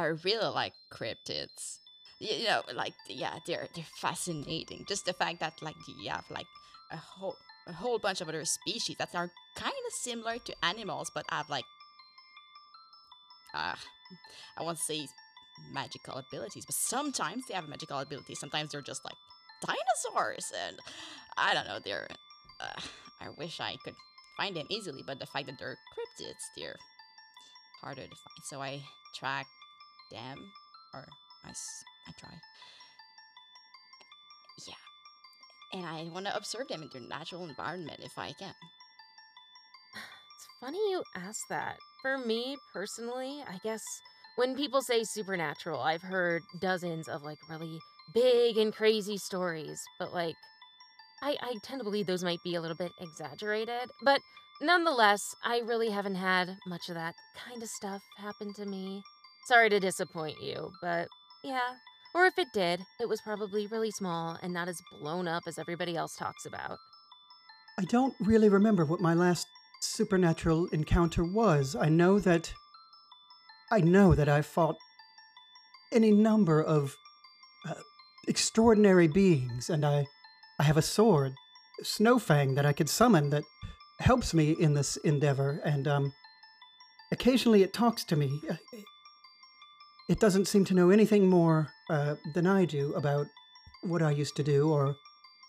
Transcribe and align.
I 0.00 0.06
really 0.24 0.48
like 0.48 0.72
cryptids. 0.92 1.78
You 2.18 2.44
know, 2.44 2.62
like 2.74 2.94
yeah, 3.08 3.38
they're 3.46 3.68
they're 3.74 3.84
fascinating. 3.96 4.84
Just 4.86 5.06
the 5.06 5.12
fact 5.12 5.40
that 5.40 5.62
like 5.62 5.76
you 6.02 6.10
have 6.10 6.24
like 6.30 6.46
a 6.90 6.96
whole 6.96 7.36
a 7.66 7.72
whole 7.72 7.98
bunch 7.98 8.20
of 8.20 8.28
other 8.28 8.44
species 8.44 8.96
that 8.98 9.14
are 9.14 9.30
kind 9.56 9.72
of 9.86 9.92
similar 9.92 10.38
to 10.38 10.54
animals, 10.62 11.10
but 11.14 11.24
have 11.30 11.48
like 11.48 11.64
uh, 13.54 13.74
I 14.58 14.62
won't 14.62 14.78
say 14.78 15.06
magical 15.72 16.14
abilities, 16.14 16.66
but 16.66 16.74
sometimes 16.74 17.44
they 17.46 17.54
have 17.54 17.68
magical 17.68 17.98
abilities. 17.98 18.38
Sometimes 18.38 18.72
they're 18.72 18.82
just 18.82 19.04
like 19.04 19.16
dinosaurs, 19.62 20.52
and 20.66 20.78
I 21.36 21.54
don't 21.54 21.66
know. 21.66 21.78
They're 21.82 22.08
uh, 22.60 22.80
I 23.20 23.28
wish 23.38 23.60
I 23.60 23.76
could 23.84 23.94
find 24.36 24.56
them 24.56 24.66
easily, 24.68 25.02
but 25.06 25.18
the 25.18 25.26
fact 25.26 25.46
that 25.46 25.58
they're 25.58 25.78
cryptids, 25.94 26.44
they're 26.56 26.76
harder 27.82 28.02
to 28.02 28.08
find. 28.08 28.44
So 28.44 28.60
I 28.60 28.82
track 29.14 29.46
them, 30.10 30.38
or 30.94 31.06
I, 31.44 31.50
I 31.50 32.12
try. 32.18 32.30
Yeah. 34.66 35.78
And 35.78 35.86
I 35.86 36.08
want 36.12 36.26
to 36.26 36.36
observe 36.36 36.68
them 36.68 36.82
in 36.82 36.90
their 36.92 37.08
natural 37.08 37.46
environment 37.46 38.00
if 38.02 38.18
I 38.18 38.32
can. 38.32 38.54
It's 40.36 40.48
funny 40.60 40.78
you 40.90 41.02
ask 41.16 41.40
that. 41.48 41.76
For 42.02 42.18
me 42.18 42.56
personally, 42.72 43.42
I 43.46 43.58
guess 43.62 43.82
when 44.36 44.56
people 44.56 44.80
say 44.80 45.04
supernatural, 45.04 45.80
I've 45.80 46.02
heard 46.02 46.42
dozens 46.60 47.08
of 47.08 47.22
like 47.22 47.38
really 47.48 47.78
big 48.14 48.56
and 48.56 48.74
crazy 48.74 49.18
stories, 49.18 49.80
but 49.98 50.12
like 50.14 50.34
I, 51.22 51.36
I 51.42 51.54
tend 51.62 51.80
to 51.80 51.84
believe 51.84 52.06
those 52.06 52.24
might 52.24 52.42
be 52.42 52.54
a 52.54 52.60
little 52.60 52.76
bit 52.76 52.92
exaggerated. 53.00 53.90
But 54.02 54.20
nonetheless, 54.60 55.34
I 55.44 55.60
really 55.60 55.90
haven't 55.90 56.14
had 56.14 56.56
much 56.66 56.88
of 56.88 56.94
that 56.94 57.14
kind 57.36 57.62
of 57.62 57.68
stuff 57.68 58.02
happen 58.16 58.52
to 58.54 58.64
me. 58.64 59.02
Sorry 59.46 59.68
to 59.70 59.80
disappoint 59.80 60.40
you, 60.40 60.72
but 60.80 61.08
yeah. 61.42 61.74
Or 62.14 62.26
if 62.26 62.38
it 62.38 62.48
did, 62.52 62.80
it 63.00 63.08
was 63.08 63.20
probably 63.20 63.66
really 63.68 63.90
small 63.90 64.36
and 64.42 64.52
not 64.52 64.68
as 64.68 64.80
blown 65.00 65.28
up 65.28 65.44
as 65.46 65.58
everybody 65.58 65.96
else 65.96 66.16
talks 66.16 66.44
about. 66.44 66.76
I 67.78 67.84
don't 67.84 68.14
really 68.20 68.48
remember 68.48 68.84
what 68.84 69.00
my 69.00 69.14
last 69.14 69.46
supernatural 69.80 70.66
encounter 70.72 71.24
was. 71.24 71.74
I 71.74 71.88
know 71.88 72.18
that. 72.20 72.52
I 73.72 73.80
know 73.80 74.14
that 74.16 74.28
I 74.28 74.42
fought 74.42 74.76
any 75.92 76.10
number 76.10 76.60
of 76.60 76.96
uh, 77.68 77.74
extraordinary 78.26 79.06
beings, 79.06 79.70
and 79.70 79.84
I, 79.84 80.06
I 80.58 80.64
have 80.64 80.76
a 80.76 80.82
sword, 80.82 81.34
Snowfang, 81.84 82.56
that 82.56 82.66
I 82.66 82.72
could 82.72 82.88
summon 82.88 83.30
that 83.30 83.44
helps 84.00 84.34
me 84.34 84.56
in 84.58 84.74
this 84.74 84.96
endeavor, 84.98 85.60
and 85.64 85.86
um, 85.86 86.12
occasionally 87.12 87.62
it 87.62 87.72
talks 87.72 88.04
to 88.06 88.16
me. 88.16 88.40
It 90.10 90.18
doesn't 90.18 90.48
seem 90.48 90.64
to 90.64 90.74
know 90.74 90.90
anything 90.90 91.28
more 91.28 91.68
uh, 91.88 92.16
than 92.34 92.44
I 92.44 92.64
do 92.64 92.92
about 92.94 93.28
what 93.84 94.02
I 94.02 94.10
used 94.10 94.34
to 94.36 94.42
do 94.42 94.68
or 94.68 94.96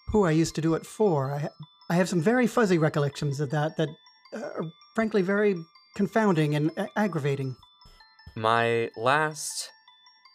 who 0.09 0.23
I 0.23 0.29
used 0.29 0.53
to 0.53 0.61
do 0.61 0.75
it 0.75 0.85
for. 0.85 1.33
I, 1.33 1.49
I 1.89 1.95
have 1.95 2.07
some 2.07 2.21
very 2.21 2.45
fuzzy 2.45 2.77
recollections 2.77 3.39
of 3.39 3.49
that 3.49 3.75
that 3.77 3.89
uh, 4.35 4.49
are 4.57 4.71
frankly 4.93 5.23
very 5.23 5.55
confounding 5.95 6.53
and 6.53 6.69
a- 6.77 6.87
aggravating. 6.95 7.55
My 8.35 8.91
last, 8.95 9.71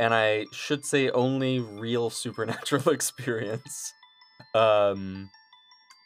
and 0.00 0.12
I 0.12 0.47
should 0.50 0.84
say 0.84 1.08
only 1.10 1.60
real 1.60 2.10
supernatural 2.10 2.88
experience, 2.92 3.92
um, 4.56 5.30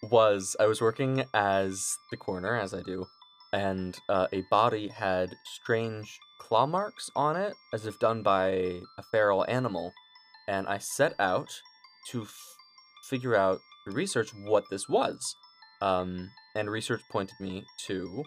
was 0.03 0.57
I 0.61 0.67
was 0.67 0.83
working 0.83 1.25
as 1.33 1.97
the 2.11 2.19
coroner, 2.19 2.55
as 2.61 2.75
I 2.75 2.83
do, 2.83 3.07
and 3.53 3.99
uh, 4.09 4.27
a 4.33 4.43
body 4.51 4.89
had 4.89 5.35
strange 5.45 6.19
claw 6.41 6.67
marks 6.67 7.11
on 7.17 7.37
it, 7.37 7.55
as 7.73 7.87
if 7.87 7.99
done 7.99 8.23
by 8.23 8.49
a 8.99 9.03
feral 9.11 9.45
animal. 9.49 9.93
And 10.49 10.67
I 10.67 10.79
set 10.79 11.15
out 11.19 11.51
to 12.11 12.23
f- 12.23 12.57
figure 13.09 13.37
out, 13.37 13.61
to 13.87 13.95
research 13.95 14.31
what 14.35 14.65
this 14.71 14.89
was. 14.89 15.35
Um, 15.83 16.31
and 16.55 16.71
research 16.71 17.03
pointed 17.11 17.39
me 17.41 17.65
to 17.87 18.25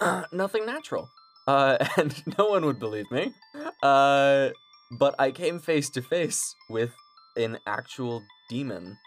nothing 0.32 0.66
natural. 0.66 1.08
Uh, 1.46 1.78
and 1.96 2.22
no 2.38 2.46
one 2.46 2.64
would 2.64 2.78
believe 2.78 3.10
me. 3.10 3.32
Uh, 3.82 4.50
but 4.98 5.14
I 5.18 5.30
came 5.30 5.58
face 5.58 5.88
to 5.90 6.02
face 6.02 6.54
with 6.68 6.92
an 7.36 7.58
actual 7.66 8.22
demon. 8.48 8.98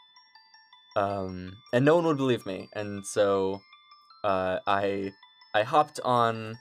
Um, 0.95 1.57
and 1.73 1.85
no 1.85 1.95
one 1.95 2.05
would 2.05 2.17
believe 2.17 2.45
me. 2.45 2.69
And 2.73 3.05
so, 3.05 3.61
uh, 4.23 4.59
I, 4.65 5.11
I 5.53 5.63
hopped 5.63 5.99
on, 6.03 6.57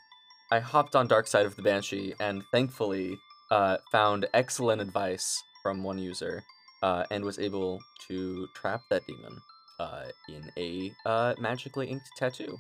I 0.51 0.61
hopped 0.61 0.97
on 0.97 1.07
Dark 1.07 1.27
Side 1.27 1.47
of 1.47 1.57
the 1.57 1.63
Banshee, 1.63 2.15
and 2.21 2.43
thankfully, 2.53 3.17
uh, 3.51 3.77
found 3.91 4.27
excellent 4.35 4.81
advice 4.81 5.43
from 5.63 5.83
one 5.83 5.99
user, 5.99 6.43
uh, 6.83 7.05
and 7.11 7.25
was 7.25 7.39
able 7.39 7.81
to 8.09 8.49
trap 8.55 8.83
that 8.91 9.07
demon, 9.07 9.41
uh, 9.79 10.05
in 10.29 10.51
a, 10.57 10.93
uh, 11.07 11.35
magically 11.39 11.87
inked 11.87 12.09
tattoo. 12.17 12.59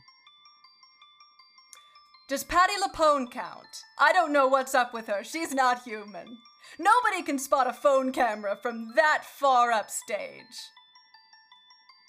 Does 2.29 2.45
Patti 2.45 2.73
LuPone 2.83 3.31
count? 3.31 3.83
I 3.99 4.13
don't 4.13 4.33
know 4.33 4.47
what's 4.47 4.75
up 4.75 4.95
with 4.95 5.07
her. 5.09 5.23
She's 5.23 5.53
not 5.53 5.83
human. 5.83 6.39
Nobody 6.79 7.23
can 7.23 7.39
spot 7.39 7.67
a 7.67 7.73
phone 7.73 8.13
camera 8.13 8.57
from 8.57 8.95
that 8.97 9.25
far 9.25 9.71
upstage. 9.71 10.71